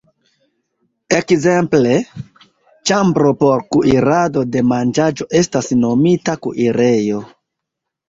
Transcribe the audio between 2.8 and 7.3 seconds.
ĉambro por kuirado de manĝaĵo estas nomita kuirejo.